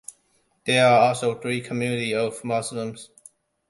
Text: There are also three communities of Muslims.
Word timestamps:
There 0.65 0.83
are 0.87 1.09
also 1.09 1.35
three 1.39 1.61
communities 1.61 2.15
of 2.17 2.43
Muslims. 2.43 3.11